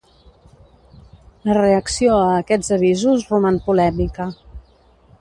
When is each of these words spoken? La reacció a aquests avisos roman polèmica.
La 1.49 1.57
reacció 1.59 2.17
a 2.23 2.33
aquests 2.39 2.75
avisos 2.81 3.31
roman 3.35 3.63
polèmica. 3.71 4.31